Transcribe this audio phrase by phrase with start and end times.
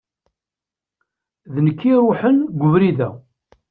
[1.53, 3.09] D nekk i iṛuḥen g ubrid-a.